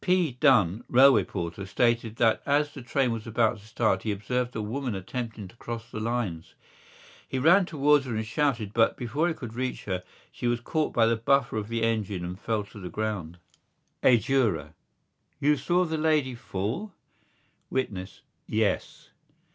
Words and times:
P. 0.03 0.31
Dunne, 0.31 0.83
railway 0.89 1.23
porter, 1.23 1.63
stated 1.67 2.15
that 2.15 2.41
as 2.43 2.73
the 2.73 2.81
train 2.81 3.11
was 3.11 3.27
about 3.27 3.59
to 3.59 3.67
start 3.67 4.01
he 4.01 4.11
observed 4.11 4.55
a 4.55 4.59
woman 4.63 4.95
attempting 4.95 5.47
to 5.47 5.55
cross 5.57 5.91
the 5.91 5.99
lines. 5.99 6.55
He 7.29 7.37
ran 7.37 7.67
towards 7.67 8.05
her 8.07 8.15
and 8.15 8.25
shouted, 8.25 8.73
but, 8.73 8.97
before 8.97 9.27
he 9.27 9.35
could 9.35 9.53
reach 9.53 9.83
her, 9.85 10.03
she 10.31 10.47
was 10.47 10.59
caught 10.59 10.91
by 10.91 11.05
the 11.05 11.17
buffer 11.17 11.55
of 11.57 11.67
the 11.67 11.83
engine 11.83 12.25
and 12.25 12.39
fell 12.39 12.63
to 12.63 12.79
the 12.79 12.89
ground. 12.89 13.37
A 14.01 14.17
juror. 14.17 14.73
"You 15.39 15.55
saw 15.55 15.85
the 15.85 15.99
lady 15.99 16.33
fall?" 16.33 16.93
Witness. 17.69 18.21
"Yes." 18.47 19.09